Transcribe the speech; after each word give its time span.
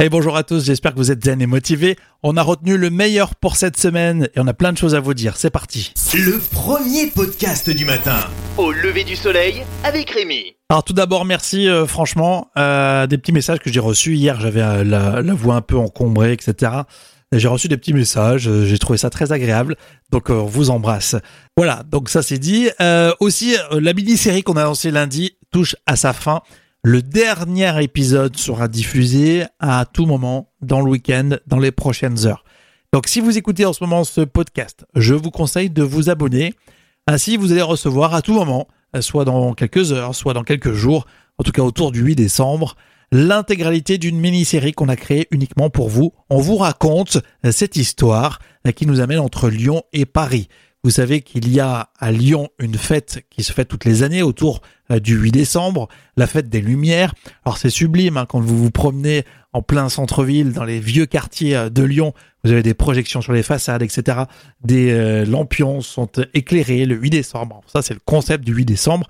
Et 0.00 0.10
bonjour 0.10 0.36
à 0.36 0.44
tous, 0.44 0.64
j'espère 0.64 0.92
que 0.92 0.98
vous 0.98 1.10
êtes 1.10 1.24
zen 1.24 1.42
et 1.42 1.46
motivés. 1.46 1.96
On 2.22 2.36
a 2.36 2.42
retenu 2.42 2.76
le 2.76 2.88
meilleur 2.88 3.34
pour 3.34 3.56
cette 3.56 3.76
semaine 3.76 4.28
et 4.36 4.38
on 4.38 4.46
a 4.46 4.54
plein 4.54 4.72
de 4.72 4.78
choses 4.78 4.94
à 4.94 5.00
vous 5.00 5.12
dire. 5.12 5.36
C'est 5.36 5.50
parti. 5.50 5.92
Le 6.14 6.38
premier 6.38 7.08
podcast 7.08 7.68
du 7.68 7.84
matin. 7.84 8.20
Au 8.58 8.70
lever 8.70 9.02
du 9.02 9.16
soleil 9.16 9.64
avec 9.82 10.10
Rémi. 10.10 10.54
Alors 10.70 10.84
tout 10.84 10.92
d'abord, 10.92 11.24
merci 11.24 11.68
euh, 11.68 11.84
franchement 11.84 12.48
euh, 12.56 13.08
des 13.08 13.18
petits 13.18 13.32
messages 13.32 13.58
que 13.58 13.72
j'ai 13.72 13.80
reçus 13.80 14.14
hier. 14.14 14.38
J'avais 14.40 14.62
euh, 14.62 14.84
la, 14.84 15.20
la 15.20 15.34
voix 15.34 15.56
un 15.56 15.62
peu 15.62 15.76
encombrée, 15.76 16.32
etc. 16.32 16.70
Et 17.32 17.40
J'ai 17.40 17.48
reçu 17.48 17.66
des 17.66 17.76
petits 17.76 17.92
messages, 17.92 18.48
j'ai 18.64 18.78
trouvé 18.78 18.98
ça 18.98 19.10
très 19.10 19.32
agréable, 19.32 19.76
donc 20.12 20.30
on 20.30 20.44
vous 20.46 20.70
embrasse. 20.70 21.16
Voilà, 21.56 21.82
donc 21.90 22.08
ça 22.08 22.22
c'est 22.22 22.38
dit. 22.38 22.70
Euh, 22.80 23.12
aussi, 23.18 23.56
la 23.72 23.92
mini-série 23.92 24.44
qu'on 24.44 24.56
a 24.56 24.62
lancée 24.62 24.92
lundi 24.92 25.32
touche 25.50 25.74
à 25.86 25.96
sa 25.96 26.12
fin. 26.12 26.40
Le 26.84 27.02
dernier 27.02 27.82
épisode 27.82 28.36
sera 28.36 28.68
diffusé 28.68 29.44
à 29.58 29.84
tout 29.84 30.06
moment 30.06 30.52
dans 30.62 30.80
le 30.80 30.90
week-end, 30.90 31.30
dans 31.48 31.58
les 31.58 31.72
prochaines 31.72 32.24
heures. 32.24 32.44
Donc 32.92 33.08
si 33.08 33.20
vous 33.20 33.36
écoutez 33.36 33.66
en 33.66 33.72
ce 33.72 33.82
moment 33.82 34.04
ce 34.04 34.20
podcast, 34.20 34.86
je 34.94 35.14
vous 35.14 35.32
conseille 35.32 35.70
de 35.70 35.82
vous 35.82 36.08
abonner. 36.08 36.54
Ainsi, 37.08 37.36
vous 37.36 37.50
allez 37.50 37.62
recevoir 37.62 38.14
à 38.14 38.22
tout 38.22 38.32
moment, 38.32 38.68
soit 39.00 39.24
dans 39.24 39.54
quelques 39.54 39.92
heures, 39.92 40.14
soit 40.14 40.34
dans 40.34 40.44
quelques 40.44 40.72
jours, 40.72 41.06
en 41.38 41.42
tout 41.42 41.50
cas 41.50 41.62
autour 41.62 41.90
du 41.90 42.00
8 42.00 42.14
décembre, 42.14 42.76
l'intégralité 43.10 43.98
d'une 43.98 44.18
mini-série 44.18 44.72
qu'on 44.72 44.88
a 44.88 44.96
créée 44.96 45.26
uniquement 45.32 45.70
pour 45.70 45.88
vous. 45.88 46.12
On 46.30 46.38
vous 46.38 46.58
raconte 46.58 47.18
cette 47.50 47.74
histoire 47.74 48.38
qui 48.76 48.86
nous 48.86 49.00
amène 49.00 49.18
entre 49.18 49.48
Lyon 49.48 49.82
et 49.92 50.06
Paris. 50.06 50.48
Vous 50.84 50.90
savez 50.90 51.22
qu'il 51.22 51.52
y 51.52 51.58
a 51.58 51.90
à 51.98 52.12
Lyon 52.12 52.48
une 52.60 52.76
fête 52.76 53.24
qui 53.30 53.42
se 53.42 53.52
fait 53.52 53.64
toutes 53.64 53.84
les 53.84 54.04
années 54.04 54.22
autour 54.22 54.60
euh, 54.92 55.00
du 55.00 55.16
8 55.16 55.32
décembre, 55.32 55.88
la 56.16 56.28
fête 56.28 56.48
des 56.48 56.60
Lumières. 56.60 57.14
Alors 57.44 57.58
c'est 57.58 57.68
sublime 57.68 58.16
hein, 58.16 58.26
quand 58.26 58.40
vous 58.40 58.56
vous 58.56 58.70
promenez 58.70 59.24
en 59.52 59.60
plein 59.60 59.88
centre-ville, 59.88 60.52
dans 60.52 60.62
les 60.62 60.78
vieux 60.78 61.06
quartiers 61.06 61.56
euh, 61.56 61.68
de 61.68 61.82
Lyon, 61.82 62.14
vous 62.44 62.52
avez 62.52 62.62
des 62.62 62.74
projections 62.74 63.20
sur 63.20 63.32
les 63.32 63.42
façades, 63.42 63.82
etc. 63.82 64.20
Des 64.62 64.92
euh, 64.92 65.24
lampions 65.24 65.80
sont 65.80 66.10
éclairés 66.32 66.86
le 66.86 66.94
8 66.94 67.10
décembre. 67.10 67.60
Ça 67.66 67.82
c'est 67.82 67.94
le 67.94 68.00
concept 68.04 68.44
du 68.44 68.54
8 68.54 68.64
décembre. 68.64 69.08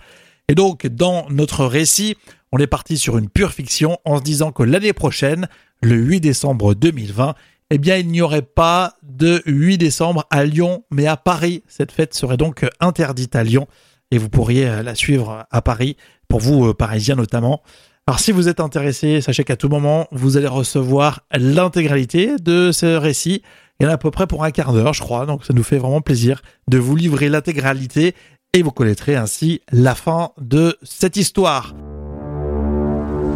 Et 0.49 0.55
donc 0.55 0.87
dans 0.87 1.27
notre 1.29 1.67
récit, 1.67 2.17
on 2.51 2.59
est 2.59 2.67
parti 2.67 2.97
sur 2.97 3.19
une 3.19 3.29
pure 3.29 3.53
fiction 3.53 3.99
en 4.07 4.17
se 4.17 4.23
disant 4.23 4.53
que 4.53 4.63
l'année 4.63 4.95
prochaine, 4.95 5.49
le 5.83 5.97
8 5.97 6.21
décembre 6.21 6.75
2020, 6.75 7.35
eh 7.71 7.79
bien, 7.79 7.97
il 7.97 8.09
n'y 8.09 8.23
aurait 8.23 8.43
pas 8.43 8.95
de 9.03 9.43
8 9.47 9.79
décembre 9.79 10.27
à 10.31 10.45
Lyon, 10.45 10.85
mais 10.91 11.07
à 11.07 11.17
Paris. 11.17 11.63
Cette 11.69 11.93
fête 11.93 12.15
serait 12.15 12.37
donc 12.37 12.67
interdite 12.81 13.37
à 13.37 13.45
Lyon 13.45 13.67
et 14.11 14.19
vous 14.19 14.29
pourriez 14.29 14.69
euh, 14.69 14.83
la 14.83 14.95
suivre 14.95 15.47
à 15.51 15.63
Paris, 15.63 15.97
pour 16.29 16.41
vous, 16.41 16.69
euh, 16.69 16.75
parisiens 16.75 17.15
notamment. 17.15 17.63
Alors, 18.07 18.21
si 18.21 18.33
vous 18.33 18.49
êtes 18.49 18.61
intéressé, 18.61 19.21
sachez 19.21 19.45
qu'à 19.45 19.57
tout 19.57 19.69
moment, 19.69 20.07
vous 20.13 20.39
allez 20.39 20.47
recevoir 20.47 21.21
l'intégralité 21.37 22.37
de 22.41 22.73
ce 22.73 22.97
récit. 22.97 23.43
Il 23.79 23.85
y 23.85 23.87
en 23.87 23.91
a 23.91 23.95
à 23.95 23.99
peu 23.99 24.11
près 24.11 24.27
pour 24.27 24.45
un 24.45 24.51
quart 24.51 24.73
d'heure, 24.73 24.95
je 24.95 25.03
crois, 25.03 25.27
donc 25.27 25.45
ça 25.45 25.53
nous 25.53 25.63
fait 25.63 25.77
vraiment 25.77 26.01
plaisir 26.01 26.41
de 26.69 26.79
vous 26.79 26.97
livrer 26.97 27.29
l'intégralité 27.29 28.15
et 28.55 28.63
vous 28.63 28.73
connaîtrez 28.73 29.15
ainsi 29.15 29.61
la 29.71 29.95
fin 29.95 30.31
de 30.41 30.79
cette 30.83 31.17
histoire. 31.17 31.75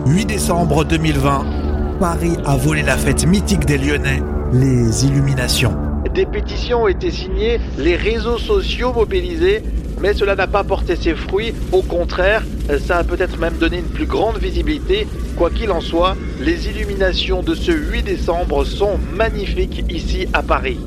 8 0.07 0.25
décembre 0.25 0.85
2020, 0.85 1.62
Paris 1.99 2.37
a 2.45 2.57
volé 2.57 2.83
la 2.83 2.97
fête 2.97 3.27
mythique 3.27 3.65
des 3.65 3.79
Lyonnais, 3.79 4.23
les 4.53 5.05
illuminations. 5.05 5.77
Des 6.15 6.27
pétitions 6.27 6.85
ont 6.85 6.89
été 6.89 7.11
signées, 7.11 7.59
les 7.79 7.97
réseaux 7.97 8.39
sociaux 8.39 8.93
mobilisés, 8.93 9.63
mais 10.01 10.15
cela 10.15 10.35
n'a 10.35 10.47
pas 10.47 10.65
porté 10.65 10.97
ses 10.97 11.15
fruits. 11.15 11.55
Au 11.71 11.83
contraire, 11.83 12.43
ça 12.85 12.99
a 12.99 13.05
peut-être 13.05 13.39
même 13.39 13.57
donné 13.59 13.79
une 13.79 13.85
plus 13.85 14.07
grande 14.07 14.39
visibilité. 14.39 15.07
Quoi 15.37 15.51
qu'il 15.51 15.71
en 15.71 15.81
soit, 15.81 16.17
les 16.41 16.69
illuminations 16.69 17.43
de 17.43 17.55
ce 17.55 17.73
8 17.73 18.03
décembre 18.03 18.65
sont 18.65 18.99
magnifiques 19.15 19.85
ici 19.89 20.27
à 20.33 20.43
Paris. 20.43 20.79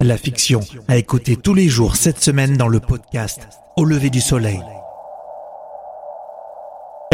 La 0.00 0.16
fiction 0.16 0.60
à 0.88 0.96
écouter 0.96 1.36
tous 1.36 1.54
les 1.54 1.68
jours 1.68 1.96
cette 1.96 2.20
semaine 2.20 2.56
dans 2.56 2.68
le 2.68 2.80
podcast 2.80 3.48
Au 3.76 3.84
lever 3.84 4.10
du 4.10 4.20
soleil. 4.20 4.60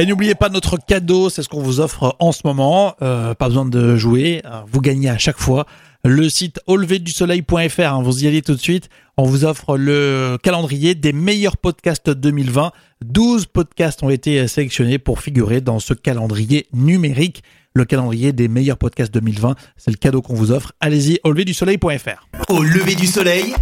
Et 0.01 0.07
n'oubliez 0.07 0.35
pas 0.35 0.49
notre 0.49 0.79
cadeau, 0.79 1.29
c'est 1.29 1.43
ce 1.43 1.51
qu'on 1.51 1.61
vous 1.61 1.79
offre 1.79 2.17
en 2.21 2.33
ce 2.33 2.41
moment. 2.45 2.95
Euh, 3.03 3.35
pas 3.35 3.49
besoin 3.49 3.67
de 3.67 3.97
jouer, 3.97 4.41
euh, 4.47 4.63
vous 4.67 4.81
gagnez 4.81 5.11
à 5.11 5.19
chaque 5.19 5.39
fois. 5.39 5.67
Le 6.05 6.31
site 6.31 6.59
auleverdusoleil.fr, 6.67 7.81
hein, 7.81 8.03
vous 8.03 8.25
y 8.25 8.27
allez 8.27 8.41
tout 8.41 8.55
de 8.55 8.61
suite. 8.61 8.89
On 9.19 9.25
vous 9.25 9.45
offre 9.45 9.77
le 9.77 10.39
calendrier 10.43 10.95
des 10.95 11.13
meilleurs 11.13 11.59
podcasts 11.59 12.09
2020. 12.09 12.73
12 13.05 13.45
podcasts 13.45 14.03
ont 14.03 14.09
été 14.09 14.49
sélectionnés 14.49 14.99
pour 14.99 15.21
figurer 15.21 15.61
dans 15.61 15.81
ce 15.81 15.93
calendrier 15.93 16.67
numérique. 16.73 17.43
Le 17.75 17.85
calendrier 17.85 18.33
des 18.33 18.49
meilleurs 18.49 18.79
podcasts 18.79 19.13
2020, 19.13 19.55
c'est 19.77 19.91
le 19.91 19.99
cadeau 19.99 20.23
qu'on 20.23 20.33
vous 20.35 20.51
offre. 20.51 20.73
Allez-y, 20.81 21.21
auleverdusoleil.fr. 21.25 22.27
Au 22.49 22.63
lever 22.63 22.95
du 22.95 23.07
soleil, 23.07 23.53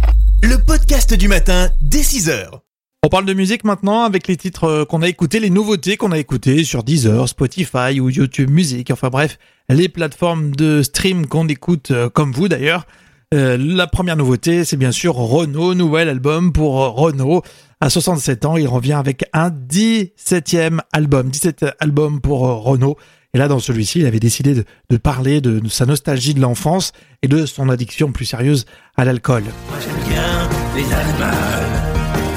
le 0.41 0.55
podcast 0.55 1.13
du 1.13 1.27
matin 1.27 1.67
dès 1.81 1.99
6h. 1.99 2.61
On 3.01 3.07
parle 3.07 3.23
de 3.23 3.33
musique 3.33 3.63
maintenant 3.63 4.03
avec 4.03 4.27
les 4.27 4.35
titres 4.35 4.65
euh, 4.65 4.85
qu'on 4.85 5.01
a 5.01 5.07
écoutés, 5.07 5.39
les 5.39 5.49
nouveautés 5.49 5.95
qu'on 5.95 6.11
a 6.11 6.17
écoutées 6.17 6.65
sur 6.65 6.83
Deezer, 6.83 7.29
Spotify 7.29 8.01
ou 8.01 8.09
YouTube 8.09 8.49
Music. 8.49 8.91
Enfin 8.91 9.07
bref, 9.07 9.39
les 9.69 9.87
plateformes 9.87 10.53
de 10.53 10.83
stream 10.83 11.25
qu'on 11.25 11.47
écoute 11.47 11.91
euh, 11.91 12.09
comme 12.09 12.33
vous 12.33 12.49
d'ailleurs. 12.49 12.85
Euh, 13.33 13.57
la 13.57 13.87
première 13.87 14.17
nouveauté, 14.17 14.65
c'est 14.65 14.75
bien 14.75 14.91
sûr 14.91 15.15
Renault, 15.15 15.75
nouvel 15.75 16.09
album 16.09 16.51
pour 16.51 16.73
Renault. 16.73 17.41
À 17.79 17.89
67 17.89 18.43
ans, 18.43 18.57
il 18.57 18.67
revient 18.67 18.93
avec 18.93 19.23
un 19.31 19.49
17e 19.49 20.79
album, 20.91 21.29
17 21.29 21.67
albums 21.79 22.19
pour 22.19 22.41
Renault. 22.41 22.97
Et 23.33 23.37
là, 23.37 23.47
dans 23.47 23.59
celui-ci, 23.59 23.99
il 23.99 24.07
avait 24.07 24.19
décidé 24.19 24.53
de, 24.53 24.97
parler 24.97 25.39
de, 25.39 25.65
sa 25.69 25.85
nostalgie 25.85 26.33
de 26.33 26.41
l'enfance 26.41 26.91
et 27.21 27.29
de 27.29 27.45
son 27.45 27.69
addiction 27.69 28.11
plus 28.11 28.25
sérieuse 28.25 28.65
à 28.97 29.05
l'alcool. 29.05 29.43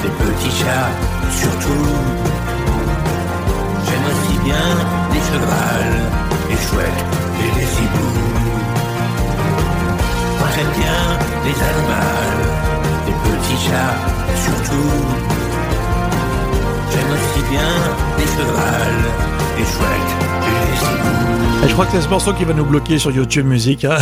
Les 0.03 0.09
petits 0.09 0.55
chats 0.59 0.91
surtout. 1.41 1.89
J'aime 3.85 4.05
aussi 4.11 4.35
bien 4.45 4.65
les 5.13 5.23
chevals, 5.29 5.99
les 6.49 6.59
chouettes 6.65 7.03
et 7.41 7.49
les 7.57 7.69
hiboux. 7.79 8.19
Moi 10.39 10.47
j'aime 10.55 10.73
bien 10.81 11.01
les 11.45 11.57
animaux, 11.69 12.39
les 13.07 13.17
petits 13.23 13.61
chats 13.65 13.97
surtout. 14.45 14.93
J'aime 16.91 17.11
aussi 17.17 17.41
bien 17.49 17.71
les 18.17 18.27
chevals, 18.35 19.05
je 21.67 21.71
crois 21.73 21.85
que 21.85 21.93
c'est 21.93 22.01
ce 22.01 22.09
morceau 22.09 22.33
qui 22.33 22.43
va 22.43 22.53
nous 22.53 22.65
bloquer 22.65 22.99
sur 22.99 23.09
YouTube 23.09 23.45
Music. 23.45 23.85
hein. 23.85 23.97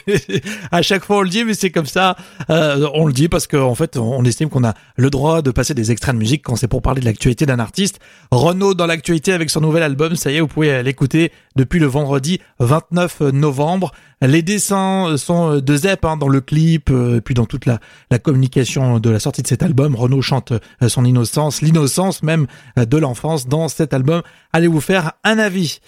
à 0.70 0.80
chaque 0.80 1.04
fois 1.04 1.18
on 1.18 1.22
le 1.22 1.28
dit, 1.28 1.44
mais 1.44 1.52
c'est 1.52 1.70
comme 1.70 1.86
ça. 1.86 2.16
Euh, 2.48 2.88
on 2.94 3.06
le 3.06 3.12
dit 3.12 3.28
parce 3.28 3.46
qu'en 3.46 3.74
fait, 3.74 3.96
on 3.98 4.24
estime 4.24 4.48
qu'on 4.48 4.64
a 4.64 4.74
le 4.96 5.10
droit 5.10 5.42
de 5.42 5.50
passer 5.50 5.74
des 5.74 5.90
extraits 5.90 6.14
de 6.14 6.18
musique 6.18 6.42
quand 6.44 6.56
c'est 6.56 6.68
pour 6.68 6.80
parler 6.82 7.00
de 7.00 7.06
l'actualité 7.06 7.46
d'un 7.46 7.58
artiste. 7.58 8.00
Renaud 8.30 8.72
dans 8.74 8.86
l'actualité 8.86 9.32
avec 9.32 9.50
son 9.50 9.60
nouvel 9.60 9.82
album, 9.82 10.16
ça 10.16 10.30
y 10.30 10.36
est, 10.36 10.40
vous 10.40 10.46
pouvez 10.46 10.82
l'écouter 10.82 11.30
depuis 11.56 11.78
le 11.78 11.86
vendredi 11.86 12.40
29 12.60 13.20
novembre. 13.32 13.92
Les 14.22 14.40
dessins 14.40 15.16
sont 15.18 15.58
de 15.58 15.76
Zep 15.76 16.04
hein, 16.06 16.16
dans 16.16 16.28
le 16.28 16.40
clip, 16.40 16.88
euh, 16.90 17.20
puis 17.20 17.34
dans 17.34 17.44
toute 17.44 17.66
la, 17.66 17.80
la 18.10 18.18
communication 18.18 18.98
de 18.98 19.10
la 19.10 19.18
sortie 19.18 19.42
de 19.42 19.46
cet 19.46 19.62
album. 19.62 19.94
Renaud 19.94 20.22
chante 20.22 20.54
son 20.88 21.04
innocence, 21.04 21.60
l'innocence 21.60 22.22
même 22.22 22.46
de 22.76 22.96
l'enfance 22.96 23.46
dans 23.46 23.68
cet 23.68 23.92
album. 23.92 24.22
Allez 24.54 24.68
vous 24.74 24.80
faire 24.80 25.12
un 25.22 25.38
avis. 25.38 25.78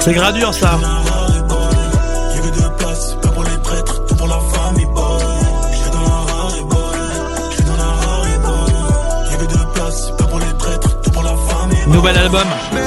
C'est 0.00 0.12
gradure 0.12 0.52
ça. 0.52 0.80
Nouvel 11.86 12.18
album. 12.18 12.48
Mais 12.72 12.80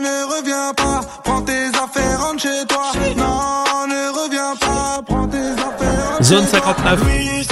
ne 0.00 0.34
reviens 0.34 0.72
pas, 0.74 1.00
prends 1.22 1.42
tes 1.42 1.66
affaires, 1.68 2.20
rentre 2.22 2.40
chez 2.40 2.66
toi. 2.66 2.92
Non, 3.18 3.86
ne 3.86 4.24
reviens 4.24 4.54
pas, 4.58 5.02
prends 5.06 5.28
tes 5.28 5.52
affaires. 5.52 6.22
Zone 6.22 6.46
59. 6.46 7.45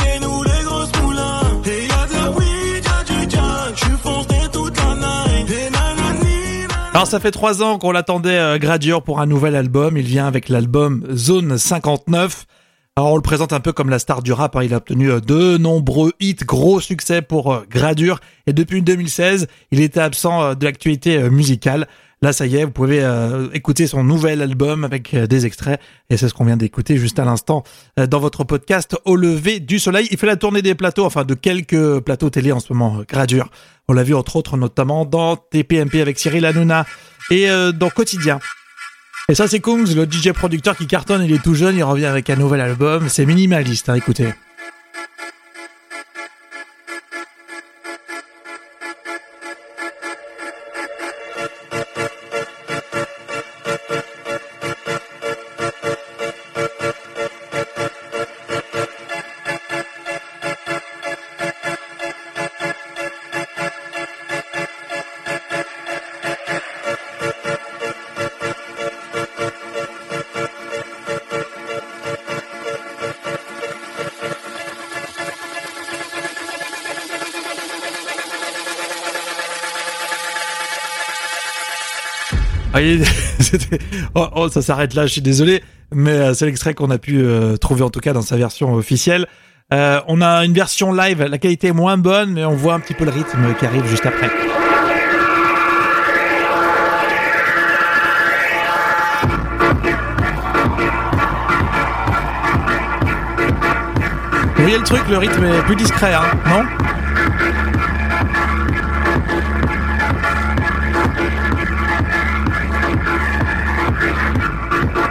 Alors 6.94 7.08
ça 7.08 7.19
fait 7.19 7.32
trois 7.32 7.61
ans 7.61 7.76
qu'on 7.79 7.91
l'attendait 7.91 8.38
euh, 8.38 9.00
pour 9.05 9.20
un 9.20 9.26
nouvel 9.26 9.56
album. 9.56 9.96
Il 9.96 10.05
vient 10.05 10.29
avec 10.29 10.49
l'album 10.49 11.05
Zone 11.12 11.58
59. 11.58 12.46
Alors 12.94 13.14
on 13.14 13.17
le 13.17 13.23
présente 13.23 13.52
un 13.52 13.58
peu 13.58 13.73
comme 13.73 13.91
la 13.91 13.99
star 13.99 14.23
du 14.23 14.32
rap. 14.32 14.55
hein. 14.55 14.62
Il 14.62 14.73
a 14.73 14.76
obtenu 14.76 15.11
euh, 15.11 15.19
de 15.19 15.58
nombreux 15.58 16.12
hits, 16.20 16.37
gros 16.46 16.79
succès 16.79 17.20
pour 17.20 17.52
euh. 17.52 17.67
Et 18.46 18.52
depuis 18.52 18.81
2016, 18.81 19.49
il 19.73 19.81
était 19.81 19.99
absent 19.99 20.41
euh, 20.41 20.55
de 20.55 20.64
l'actualité 20.64 21.19
euh, 21.19 21.31
musicale. 21.31 21.88
Là, 22.25 22.32
ça 22.32 22.47
y 22.47 22.56
est, 22.56 22.65
vous 22.65 22.71
pouvez 22.71 23.05
euh, 23.05 23.50
écouter 23.53 23.87
son 23.87 24.03
nouvel 24.03 24.41
album 24.41 24.82
avec 24.82 25.12
euh, 25.12 25.26
des 25.26 25.44
extraits. 25.44 25.79
Et 26.09 26.17
c'est 26.17 26.26
ce 26.26 26.32
qu'on 26.32 26.47
vient 26.47 26.56
d'écouter 26.56 26.97
juste 26.97 27.19
à 27.19 27.26
l'instant 27.26 27.65
euh, 28.00 28.06
dans 28.06 28.19
votre 28.19 28.44
podcast 28.44 28.97
Au 29.05 29.15
lever 29.15 29.61
du 29.61 29.79
soleil. 29.79 30.09
Il 30.11 30.17
fait 30.17 30.26
la 30.26 30.37
tournée 30.37 30.62
des 30.62 30.75
plateaux, 30.75 31.05
enfin 31.05 31.25
de 31.25 31.35
quelques 31.35 32.00
plateaux 32.00 32.31
télé 32.31 32.50
en 32.50 32.61
ce 32.61 32.73
moment, 32.73 33.03
Gradure. 33.06 33.50
On 33.88 33.93
l'a 33.93 34.03
vu 34.03 34.15
entre 34.15 34.37
autres 34.37 34.56
notamment 34.56 35.05
dans 35.05 35.37
TPMP 35.37 36.00
avec 36.00 36.19
Cyril 36.19 36.47
Hanouna 36.47 36.87
et 37.31 37.47
dans 37.75 37.91
Quotidien. 37.91 38.38
Et 39.29 39.35
ça, 39.35 39.47
c'est 39.47 39.61
Kungs, 39.61 39.94
le 39.94 40.11
DJ 40.11 40.32
producteur 40.32 40.79
qui 40.79 40.87
cartonne, 40.87 41.23
il 41.25 41.32
est 41.32 41.43
tout 41.43 41.55
jeune, 41.55 41.77
il 41.77 41.85
revient 41.85 42.06
avec 42.06 42.31
un 42.31 42.37
nouvel 42.37 42.62
album. 42.62 43.11
C'est 43.11 43.27
minimaliste, 43.27 43.91
hein, 43.91 43.97
écoutez. 43.97 44.32
oh, 84.15 84.29
oh, 84.35 84.49
ça 84.49 84.61
s'arrête 84.61 84.94
là, 84.94 85.06
je 85.06 85.12
suis 85.12 85.21
désolé, 85.21 85.62
mais 85.93 86.11
euh, 86.11 86.35
c'est 86.35 86.47
l'extrait 86.47 86.75
qu'on 86.75 86.91
a 86.91 86.99
pu 86.99 87.19
euh, 87.19 87.56
trouver 87.56 87.82
en 87.82 87.91
tout 87.91 88.00
cas 88.00 88.12
dans 88.12 88.23
sa 88.23 88.37
version 88.37 88.75
officielle. 88.75 89.26
Euh, 89.73 90.00
on 90.09 90.21
a 90.21 90.44
une 90.44 90.53
version 90.53 90.93
live, 90.93 91.23
la 91.23 91.38
qualité 91.38 91.69
est 91.69 91.73
moins 91.73 91.97
bonne, 91.97 92.32
mais 92.32 92.44
on 92.44 92.55
voit 92.55 92.75
un 92.75 92.81
petit 92.81 92.94
peu 92.94 93.05
le 93.05 93.12
rythme 93.12 93.55
qui 93.59 93.65
arrive 93.65 93.87
juste 93.87 94.06
après. 94.06 94.29
Vous 104.56 104.62
voyez 104.62 104.79
le 104.79 104.85
truc, 104.85 105.03
le 105.09 105.19
rythme 105.19 105.44
est 105.44 105.62
plus 105.62 105.77
discret, 105.77 106.15
hein, 106.15 106.25
non? 106.49 106.65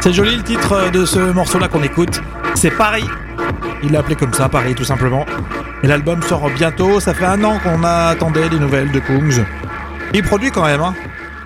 C'est 0.04 0.12
joli 0.12 0.36
le 0.36 0.44
titre 0.44 0.92
de 0.92 1.06
ce 1.06 1.18
morceau-là 1.18 1.70
qu'on 1.70 1.82
écoute. 1.82 2.20
C'est 2.56 2.72
Paris. 2.72 3.06
Il 3.84 3.94
l'a 3.94 4.00
appelé 4.00 4.18
comme 4.18 4.34
ça, 4.34 4.50
Paris, 4.50 4.76
tout 4.76 4.84
simplement. 4.84 5.26
Et 5.82 5.88
l'album 5.88 6.22
sort 6.24 6.50
bientôt. 6.50 7.00
Ça 7.00 7.14
fait 7.14 7.24
un 7.24 7.42
an 7.46 7.58
qu'on 7.60 7.82
attendait 7.86 8.50
des 8.50 8.60
nouvelles 8.60 8.92
de 8.92 9.00
Kungs. 9.00 9.46
Il 10.14 10.24
produit 10.24 10.52
quand 10.52 10.66
même. 10.66 10.82
Hein. 10.82 10.94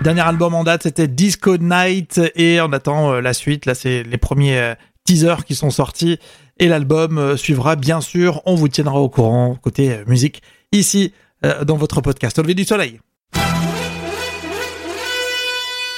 Dernier 0.01 0.21
album 0.21 0.55
en 0.55 0.63
date, 0.63 0.81
c'était 0.81 1.07
Disco 1.07 1.57
Night. 1.57 2.19
Et 2.33 2.59
on 2.59 2.73
attend 2.73 3.11
euh, 3.11 3.21
la 3.21 3.33
suite. 3.33 3.67
Là, 3.67 3.75
c'est 3.75 4.01
les 4.01 4.17
premiers 4.17 4.57
euh, 4.57 4.73
teasers 5.05 5.45
qui 5.45 5.53
sont 5.53 5.69
sortis. 5.69 6.17
Et 6.57 6.67
l'album 6.67 7.19
euh, 7.19 7.37
suivra, 7.37 7.75
bien 7.75 8.01
sûr. 8.01 8.41
On 8.47 8.55
vous 8.55 8.69
tiendra 8.69 8.99
au 8.99 9.07
courant 9.07 9.55
côté 9.61 9.91
euh, 9.91 10.03
musique 10.07 10.41
ici 10.71 11.13
euh, 11.45 11.63
dans 11.63 11.77
votre 11.77 12.01
podcast. 12.01 12.39
Au 12.39 12.41
lever 12.41 12.55
du 12.55 12.63
soleil. 12.63 12.99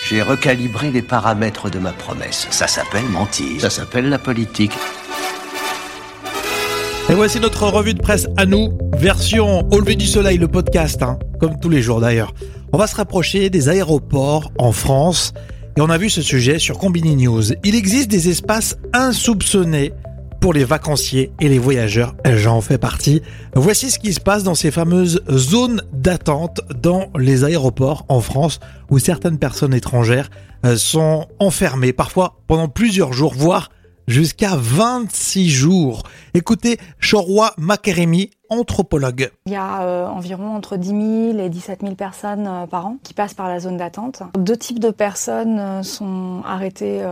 J'ai 0.10 0.24
recalibré 0.24 0.90
les 0.90 1.04
paramètres 1.04 1.70
de 1.70 1.78
ma 1.78 1.92
promesse. 1.92 2.48
Ça 2.50 2.66
s'appelle 2.66 3.06
mentir. 3.10 3.62
Ça 3.62 3.70
s'appelle 3.70 4.10
la 4.10 4.18
politique. 4.18 4.72
Et 7.12 7.14
voici 7.14 7.40
notre 7.40 7.68
revue 7.68 7.94
de 7.94 8.02
presse 8.02 8.26
à 8.36 8.48
nous, 8.48 8.76
version 8.98 9.70
au 9.70 9.80
lever 9.80 9.96
du 9.96 10.08
soleil, 10.08 10.40
le 10.40 10.48
podcast, 10.48 11.04
hein, 11.04 11.20
comme 11.40 11.60
tous 11.60 11.70
les 11.70 11.84
jours 11.84 12.02
d'ailleurs. 12.02 12.34
On 12.74 12.78
va 12.80 12.88
se 12.88 12.96
rapprocher 12.96 13.52
des 13.52 13.70
aéroports 13.70 14.52
en 14.58 14.72
France 14.72 15.32
et 15.78 15.82
on 15.82 15.92
a 15.92 16.00
vu 16.00 16.10
ce 16.10 16.24
sujet 16.24 16.58
sur 16.58 16.80
Combini 16.80 17.16
News. 17.16 17.54
Il 17.64 17.76
existe 17.76 18.10
des 18.10 18.30
espaces 18.30 18.78
insoupçonnés 18.94 19.94
pour 20.40 20.54
les 20.54 20.64
vacanciers 20.64 21.32
et 21.40 21.50
les 21.50 21.60
voyageurs. 21.60 22.16
J'en 22.26 22.62
fais 22.62 22.78
partie. 22.78 23.22
Voici 23.56 23.92
ce 23.92 24.00
qui 24.00 24.14
se 24.14 24.20
passe 24.20 24.44
dans 24.44 24.56
ces 24.56 24.72
fameuses 24.72 25.22
zones 25.30 25.82
d'attente 25.94 26.62
dans 26.82 27.10
les 27.18 27.44
aéroports 27.44 28.06
en 28.10 28.22
France 28.22 28.60
où 28.90 29.00
certaines 29.00 29.38
personnes 29.38 29.74
étrangères 29.74 30.30
euh, 30.66 30.78
sont 30.78 31.28
enfermées 31.40 31.94
parfois 31.94 32.42
pendant 32.48 32.68
plusieurs 32.68 33.14
jours, 33.14 33.34
voire 33.36 33.70
jusqu'à 34.08 34.56
26 34.56 35.50
jours. 35.50 36.04
Écoutez 36.34 36.78
Choroy 37.00 37.54
Makeremi, 37.58 38.32
anthropologue. 38.50 39.32
Il 39.46 39.54
y 39.54 39.56
a 39.56 39.84
euh, 39.84 40.08
environ 40.08 40.56
entre 40.56 40.78
10 40.78 41.34
000 41.36 41.40
et 41.40 41.50
17 41.50 41.82
000 41.82 41.96
personnes 41.96 42.48
euh, 42.48 42.68
par 42.68 42.88
an 42.88 42.98
qui 43.04 43.14
passent 43.14 43.34
par 43.34 43.48
la 43.48 43.60
zone 43.60 43.78
d'attente. 43.78 44.24
Deux 44.38 44.58
types 44.58 44.80
de 44.80 44.92
personnes 44.92 45.60
euh, 45.60 45.84
sont 45.84 46.42
arrêtées 46.46 47.06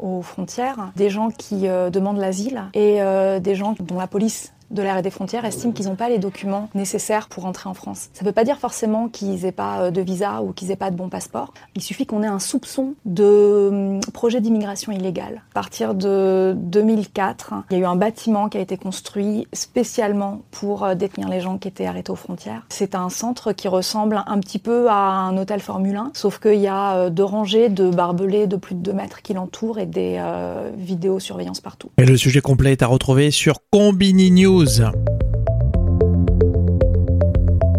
aux 0.00 0.22
frontières. 0.22 0.92
Des 0.96 1.10
gens 1.10 1.30
qui 1.30 1.62
demandent 1.62 2.18
l'asile 2.18 2.64
et 2.74 3.00
des 3.40 3.54
gens 3.54 3.74
dont 3.80 3.98
la 3.98 4.06
police 4.06 4.52
de 4.70 4.82
l'air 4.82 4.98
et 4.98 5.02
des 5.02 5.10
frontières 5.10 5.44
estime 5.44 5.72
qu'ils 5.72 5.86
n'ont 5.86 5.96
pas 5.96 6.08
les 6.08 6.18
documents 6.18 6.68
nécessaires 6.74 7.28
pour 7.28 7.46
entrer 7.46 7.68
en 7.68 7.74
France. 7.74 8.08
Ça 8.12 8.22
ne 8.22 8.26
veut 8.26 8.32
pas 8.32 8.44
dire 8.44 8.58
forcément 8.58 9.08
qu'ils 9.08 9.42
n'aient 9.42 9.52
pas 9.52 9.82
euh, 9.82 9.90
de 9.90 10.00
visa 10.00 10.42
ou 10.42 10.52
qu'ils 10.52 10.68
n'aient 10.68 10.76
pas 10.76 10.90
de 10.90 10.96
bon 10.96 11.08
passeport. 11.08 11.52
Il 11.74 11.82
suffit 11.82 12.06
qu'on 12.06 12.22
ait 12.22 12.28
un 12.28 12.38
soupçon 12.38 12.94
de 13.04 13.68
hum, 13.70 14.00
projet 14.12 14.40
d'immigration 14.40 14.92
illégale. 14.92 15.42
À 15.50 15.54
partir 15.54 15.94
de 15.94 16.54
2004, 16.56 17.54
il 17.70 17.76
y 17.76 17.80
a 17.80 17.82
eu 17.82 17.86
un 17.86 17.96
bâtiment 17.96 18.48
qui 18.48 18.58
a 18.58 18.60
été 18.60 18.76
construit 18.76 19.46
spécialement 19.52 20.42
pour 20.50 20.84
euh, 20.84 20.94
détenir 20.94 21.28
les 21.28 21.40
gens 21.40 21.58
qui 21.58 21.68
étaient 21.68 21.86
arrêtés 21.86 22.10
aux 22.10 22.16
frontières. 22.16 22.66
C'est 22.68 22.94
un 22.94 23.08
centre 23.08 23.52
qui 23.52 23.68
ressemble 23.68 24.22
un 24.26 24.38
petit 24.40 24.58
peu 24.58 24.88
à 24.88 24.94
un 24.94 25.36
hôtel 25.36 25.60
Formule 25.60 25.96
1, 25.96 26.10
sauf 26.14 26.38
qu'il 26.38 26.60
y 26.60 26.66
a 26.66 26.96
euh, 26.96 27.10
deux 27.10 27.24
rangées 27.24 27.68
de 27.68 27.90
barbelés 27.90 28.46
de 28.46 28.56
plus 28.56 28.74
de 28.74 28.80
2 28.80 28.92
mètres 28.92 29.22
qui 29.22 29.34
l'entourent 29.34 29.78
et 29.78 29.86
des 29.86 30.16
euh, 30.18 30.70
vidéosurveillance 30.76 31.60
partout. 31.60 31.90
Et 31.98 32.04
le 32.04 32.16
sujet 32.16 32.40
complet 32.40 32.72
est 32.72 32.82
à 32.82 32.86
retrouver 32.86 33.30
sur 33.30 33.58
Combini 33.70 34.30
News. 34.30 34.55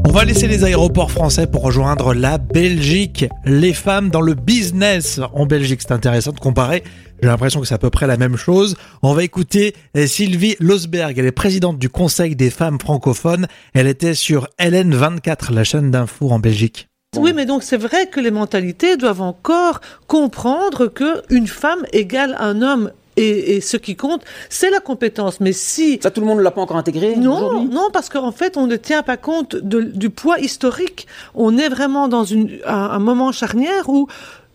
On 0.05 0.11
va 0.11 0.25
laisser 0.25 0.47
les 0.47 0.63
aéroports 0.63 1.09
français 1.09 1.47
pour 1.47 1.63
rejoindre 1.63 2.13
la 2.13 2.37
Belgique. 2.37 3.25
Les 3.45 3.73
femmes 3.73 4.11
dans 4.11 4.21
le 4.21 4.35
business 4.35 5.19
en 5.33 5.47
Belgique, 5.47 5.81
c'est 5.81 5.91
intéressant 5.91 6.33
de 6.33 6.39
comparer. 6.39 6.83
J'ai 7.19 7.29
l'impression 7.29 7.61
que 7.61 7.65
c'est 7.65 7.73
à 7.73 7.79
peu 7.79 7.89
près 7.89 8.05
la 8.05 8.17
même 8.17 8.35
chose. 8.35 8.75
On 9.01 9.15
va 9.15 9.23
écouter 9.23 9.73
euh, 9.95 10.05
Sylvie 10.05 10.55
Losberg. 10.59 11.17
Elle 11.17 11.25
est 11.25 11.31
présidente 11.31 11.79
du 11.79 11.89
Conseil 11.89 12.35
des 12.35 12.51
femmes 12.51 12.79
francophones. 12.79 13.47
Elle 13.73 13.87
était 13.87 14.13
sur 14.13 14.47
LN24, 14.59 15.51
la 15.51 15.63
chaîne 15.63 15.89
d'infos 15.89 16.29
en 16.29 16.37
Belgique. 16.37 16.89
Oui, 17.17 17.33
mais 17.33 17.47
donc 17.47 17.63
c'est 17.63 17.77
vrai 17.77 18.05
que 18.05 18.19
les 18.19 18.29
mentalités 18.29 18.97
doivent 18.97 19.21
encore 19.21 19.81
comprendre 20.05 20.85
que 20.85 21.23
une 21.31 21.47
femme 21.47 21.85
égale 21.91 22.35
un 22.39 22.61
homme. 22.61 22.91
Et, 23.17 23.55
et 23.55 23.61
ce 23.61 23.77
qui 23.77 23.95
compte, 23.95 24.21
c'est 24.49 24.69
la 24.69 24.79
compétence. 24.79 25.39
Mais 25.39 25.51
si 25.53 25.99
Ça, 26.01 26.11
tout 26.11 26.21
le 26.21 26.27
monde 26.27 26.37
ne 26.37 26.43
l'a 26.43 26.51
pas 26.51 26.61
encore 26.61 26.77
intégré 26.77 27.15
non, 27.15 27.63
non, 27.65 27.89
parce 27.91 28.09
qu'en 28.09 28.31
fait, 28.31 28.57
on 28.57 28.67
ne 28.67 28.75
tient 28.75 29.03
pas 29.03 29.17
compte 29.17 29.55
de- 29.55 29.81
du 29.81 30.09
poids 30.09 30.39
historique. 30.39 31.07
On 31.35 31.57
est 31.57 31.69
vraiment 31.69 32.07
dans 32.07 32.23
une, 32.23 32.59
un, 32.65 32.73
un 32.75 32.99
moment 32.99 33.31
charnière 33.31 33.89
où 33.89 34.07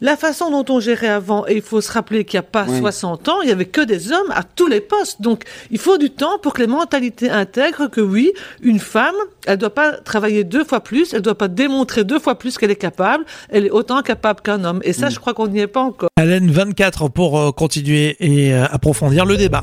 la 0.02 0.16
façon 0.16 0.50
dont 0.50 0.64
on 0.68 0.80
gérait 0.80 1.08
avant, 1.08 1.46
et 1.46 1.54
il 1.54 1.62
faut 1.62 1.80
se 1.80 1.90
rappeler 1.90 2.24
qu'il 2.24 2.36
n'y 2.38 2.44
a 2.44 2.48
pas 2.50 2.66
Oui. 2.68 2.80
60 2.80 3.28
ans, 3.28 3.40
il 3.42 3.48
y 3.48 3.52
avait 3.52 3.66
que 3.66 3.80
des 3.80 4.10
hommes 4.10 4.30
à 4.32 4.42
tous 4.42 4.66
les 4.66 4.80
postes. 4.80 5.22
Donc, 5.22 5.44
il 5.70 5.78
faut 5.78 5.96
du 5.96 6.10
temps 6.10 6.38
pour 6.42 6.54
que 6.54 6.60
les 6.60 6.66
mentalités 6.66 7.30
intègrent 7.30 7.86
que 7.88 8.00
oui, 8.00 8.32
une 8.62 8.80
femme, 8.80 9.14
elle 9.46 9.58
doit 9.58 9.70
pas 9.70 9.92
travailler 9.92 10.42
deux 10.42 10.64
fois 10.64 10.80
plus, 10.80 11.14
elle 11.14 11.22
doit 11.22 11.38
pas 11.38 11.46
démontrer 11.46 12.02
deux 12.02 12.18
fois 12.18 12.34
plus 12.34 12.58
qu'elle 12.58 12.72
est 12.72 12.76
capable, 12.76 13.24
elle 13.48 13.64
est 13.64 13.70
autant 13.70 14.02
capable 14.02 14.40
qu'un 14.40 14.64
homme. 14.64 14.80
Et 14.82 14.92
ça, 14.92 15.08
je 15.08 15.20
crois 15.20 15.34
qu'on 15.34 15.46
n'y 15.46 15.60
est 15.60 15.68
pas 15.68 15.82
encore. 15.82 16.08
LN24 16.18 17.10
pour 17.12 17.38
euh, 17.38 17.52
continuer 17.52 18.16
et 18.18 18.52
euh, 18.52 18.64
approfondir 18.72 19.24
le 19.24 19.36
débat. 19.36 19.62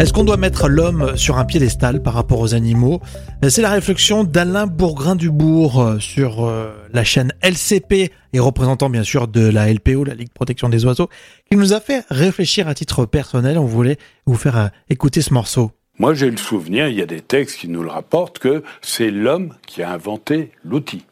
Est-ce 0.00 0.12
qu'on 0.12 0.22
doit 0.22 0.36
mettre 0.36 0.68
l'homme 0.68 1.16
sur 1.16 1.38
un 1.38 1.44
piédestal 1.44 2.00
par 2.00 2.14
rapport 2.14 2.38
aux 2.38 2.54
animaux? 2.54 3.00
C'est 3.48 3.62
la 3.62 3.70
réflexion 3.70 4.22
d'Alain 4.22 4.68
Bourgrin-Dubourg 4.68 5.80
euh, 5.80 5.98
sur 5.98 6.46
euh, 6.46 6.72
la 6.92 7.02
chaîne 7.02 7.32
LCP 7.42 8.12
et 8.32 8.38
représentant 8.38 8.90
bien 8.90 9.02
sûr 9.02 9.26
de 9.26 9.48
la 9.48 9.72
LPO, 9.72 10.04
la 10.04 10.14
Ligue 10.14 10.30
Protection 10.32 10.68
des 10.68 10.84
Oiseaux, 10.84 11.08
qui 11.50 11.56
nous 11.56 11.72
a 11.72 11.80
fait 11.80 12.04
réfléchir 12.10 12.68
à 12.68 12.74
titre 12.74 13.06
personnel. 13.06 13.58
On 13.58 13.64
voulait 13.64 13.96
vous 14.24 14.36
faire 14.36 14.56
euh, 14.56 14.68
écouter 14.88 15.20
ce 15.20 15.34
morceau. 15.34 15.72
Moi, 15.98 16.14
j'ai 16.14 16.30
le 16.30 16.36
souvenir, 16.36 16.86
il 16.86 16.96
y 16.96 17.02
a 17.02 17.06
des 17.06 17.20
textes 17.20 17.58
qui 17.58 17.66
nous 17.66 17.82
le 17.82 17.90
rapportent, 17.90 18.38
que 18.38 18.62
c'est 18.80 19.10
l'homme 19.10 19.54
qui 19.66 19.82
a 19.82 19.90
inventé 19.90 20.52
l'outil. 20.62 21.02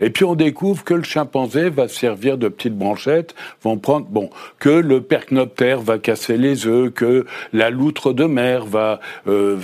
Et 0.00 0.10
puis 0.10 0.24
on 0.24 0.34
découvre 0.34 0.84
que 0.84 0.94
le 0.94 1.02
chimpanzé 1.02 1.70
va 1.70 1.88
se 1.88 1.96
servir 1.96 2.38
de 2.38 2.48
petites 2.48 2.76
branchettes, 2.76 3.34
vont 3.62 3.78
prendre 3.78 4.06
bon, 4.06 4.30
que 4.58 4.68
le 4.68 5.00
percnoptère 5.00 5.80
va 5.80 5.98
casser 5.98 6.36
les 6.36 6.66
œufs, 6.66 6.92
que 6.92 7.26
la 7.52 7.70
loutre 7.70 8.12
de 8.12 8.24
mer 8.24 8.64
va 8.64 9.00
euh, 9.26 9.58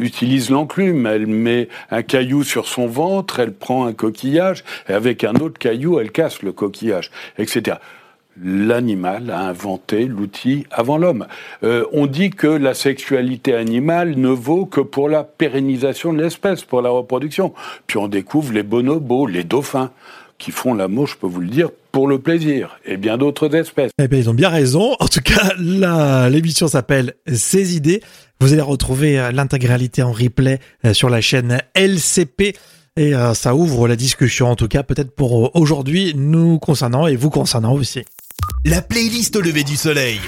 utilise 0.00 0.50
l'enclume, 0.50 1.06
elle 1.06 1.26
met 1.26 1.68
un 1.90 2.02
caillou 2.02 2.42
sur 2.42 2.66
son 2.66 2.86
ventre, 2.86 3.40
elle 3.40 3.52
prend 3.52 3.86
un 3.86 3.92
coquillage 3.92 4.64
et 4.88 4.92
avec 4.92 5.24
un 5.24 5.34
autre 5.34 5.58
caillou 5.58 5.98
elle 6.00 6.10
casse 6.10 6.42
le 6.42 6.52
coquillage, 6.52 7.10
etc 7.38 7.76
l'animal 8.42 9.30
a 9.30 9.40
inventé 9.40 10.06
l'outil 10.06 10.66
avant 10.70 10.98
l'homme. 10.98 11.26
Euh, 11.62 11.84
on 11.92 12.06
dit 12.06 12.30
que 12.30 12.46
la 12.46 12.74
sexualité 12.74 13.54
animale 13.54 14.16
ne 14.16 14.28
vaut 14.28 14.66
que 14.66 14.80
pour 14.80 15.08
la 15.08 15.24
pérennisation 15.24 16.12
de 16.12 16.22
l'espèce, 16.22 16.64
pour 16.64 16.82
la 16.82 16.90
reproduction. 16.90 17.52
Puis 17.86 17.98
on 17.98 18.08
découvre 18.08 18.52
les 18.52 18.62
bonobos, 18.62 19.26
les 19.26 19.44
dauphins. 19.44 19.90
qui 20.38 20.50
font 20.50 20.74
l'amour, 20.74 21.06
je 21.06 21.16
peux 21.16 21.26
vous 21.26 21.40
le 21.40 21.48
dire, 21.48 21.70
pour 21.92 22.08
le 22.08 22.18
plaisir, 22.18 22.78
et 22.84 22.98
bien 22.98 23.16
d'autres 23.16 23.54
espèces. 23.54 23.90
Eh 23.98 24.06
bien, 24.06 24.18
ils 24.18 24.28
ont 24.28 24.34
bien 24.34 24.50
raison. 24.50 24.94
En 25.00 25.08
tout 25.08 25.22
cas, 25.22 25.54
l'émission 26.28 26.68
s'appelle 26.68 27.14
Ces 27.26 27.74
idées. 27.74 28.02
Vous 28.40 28.52
allez 28.52 28.60
retrouver 28.60 29.18
euh, 29.18 29.32
l'intégralité 29.32 30.02
en 30.02 30.12
replay 30.12 30.60
euh, 30.84 30.92
sur 30.92 31.08
la 31.08 31.22
chaîne 31.22 31.62
LCP. 31.74 32.54
Et 32.98 33.14
euh, 33.14 33.34
ça 33.34 33.54
ouvre 33.54 33.88
la 33.88 33.96
discussion, 33.96 34.50
en 34.50 34.56
tout 34.56 34.68
cas, 34.68 34.82
peut-être 34.82 35.14
pour 35.14 35.56
aujourd'hui, 35.56 36.12
nous 36.14 36.58
concernant 36.58 37.06
et 37.06 37.16
vous 37.16 37.30
concernant 37.30 37.72
aussi. 37.72 38.04
La 38.64 38.82
playlist 38.82 39.36
au 39.36 39.40
lever 39.40 39.64
du 39.64 39.76
soleil. 39.76 40.20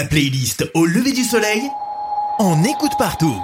La 0.00 0.06
playlist 0.06 0.66
au 0.72 0.86
lever 0.86 1.12
du 1.12 1.24
soleil. 1.24 1.60
On 2.38 2.64
écoute 2.64 2.92
partout. 2.98 3.36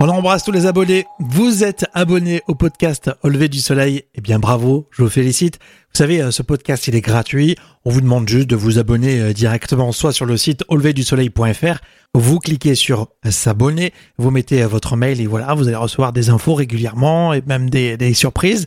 On 0.00 0.08
embrasse 0.08 0.44
tous 0.44 0.50
les 0.50 0.64
abonnés. 0.64 1.04
Vous 1.18 1.62
êtes 1.62 1.84
abonnés 1.92 2.40
au 2.48 2.54
podcast 2.54 3.10
Au 3.22 3.28
lever 3.28 3.48
du 3.48 3.58
soleil. 3.58 4.04
Eh 4.14 4.22
bien, 4.22 4.38
bravo, 4.38 4.88
je 4.92 5.02
vous 5.02 5.10
félicite. 5.10 5.58
Vous 5.92 5.98
savez, 5.98 6.22
euh, 6.22 6.30
ce 6.30 6.42
podcast, 6.42 6.88
il 6.88 6.94
est 6.94 7.02
gratuit. 7.02 7.54
On 7.84 7.90
vous 7.90 8.00
demande 8.00 8.26
juste 8.26 8.48
de 8.48 8.56
vous 8.56 8.78
abonner 8.78 9.20
euh, 9.20 9.34
directement, 9.34 9.92
soit 9.92 10.14
sur 10.14 10.24
le 10.24 10.38
site 10.38 10.64
auleverdusoleil.fr. 10.68 11.80
Vous 12.14 12.38
cliquez 12.38 12.74
sur 12.74 13.08
s'abonner, 13.28 13.92
vous 14.16 14.30
mettez 14.30 14.62
euh, 14.62 14.68
votre 14.68 14.96
mail 14.96 15.20
et 15.20 15.26
voilà, 15.26 15.52
vous 15.52 15.68
allez 15.68 15.76
recevoir 15.76 16.14
des 16.14 16.30
infos 16.30 16.54
régulièrement 16.54 17.34
et 17.34 17.42
même 17.46 17.68
des 17.68 18.14
surprises. 18.14 18.64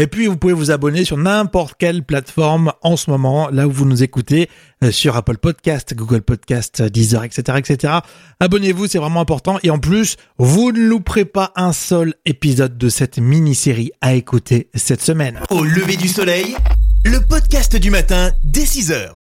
Et 0.00 0.06
puis, 0.06 0.28
vous 0.28 0.38
pouvez 0.38 0.54
vous 0.54 0.70
abonner 0.70 1.04
sur 1.04 1.18
n'importe 1.18 1.74
quelle 1.78 2.02
plateforme 2.02 2.72
en 2.80 2.96
ce 2.96 3.10
moment, 3.10 3.50
là 3.50 3.68
où 3.68 3.70
vous 3.70 3.84
nous 3.84 4.02
écoutez, 4.02 4.48
euh, 4.82 4.90
sur 4.90 5.14
Apple 5.14 5.36
Podcast, 5.36 5.92
Google 5.94 6.22
Podcast, 6.22 6.80
Deezer, 6.80 7.22
etc., 7.24 7.58
etc. 7.58 7.92
Abonnez-vous, 8.40 8.86
c'est 8.86 8.96
vraiment 8.96 9.20
important. 9.20 9.58
Et 9.62 9.68
en 9.68 9.78
plus, 9.78 10.16
vous 10.38 10.72
ne 10.72 10.80
louperez 10.80 11.26
pas 11.26 11.52
un 11.54 11.74
seul 11.74 12.14
épisode 12.24 12.78
de 12.78 12.88
cette 12.88 13.18
mini-série 13.18 13.92
à 14.00 14.14
écouter 14.14 14.70
cette 14.74 15.02
semaine. 15.02 15.38
Au 15.50 15.64
lever 15.64 15.98
du 15.98 16.08
soleil, 16.08 16.56
le 17.04 17.20
podcast 17.20 17.76
du 17.76 17.90
matin 17.90 18.30
dès 18.42 18.64
6h. 18.64 19.19